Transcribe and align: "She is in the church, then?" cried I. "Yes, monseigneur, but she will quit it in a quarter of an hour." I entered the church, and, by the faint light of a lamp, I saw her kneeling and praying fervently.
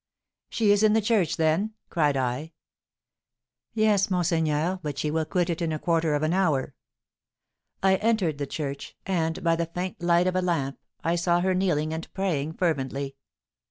"She 0.49 0.71
is 0.71 0.81
in 0.81 0.93
the 0.93 0.99
church, 0.99 1.37
then?" 1.37 1.75
cried 1.91 2.17
I. 2.17 2.53
"Yes, 3.75 4.09
monseigneur, 4.09 4.79
but 4.81 4.97
she 4.97 5.11
will 5.11 5.25
quit 5.25 5.47
it 5.51 5.61
in 5.61 5.71
a 5.71 5.77
quarter 5.77 6.15
of 6.15 6.23
an 6.23 6.33
hour." 6.33 6.73
I 7.83 7.97
entered 7.97 8.39
the 8.39 8.47
church, 8.47 8.97
and, 9.05 9.43
by 9.43 9.55
the 9.55 9.67
faint 9.67 10.01
light 10.01 10.25
of 10.25 10.35
a 10.35 10.41
lamp, 10.41 10.79
I 11.03 11.13
saw 11.15 11.41
her 11.41 11.53
kneeling 11.53 11.93
and 11.93 12.11
praying 12.15 12.53
fervently. 12.53 13.15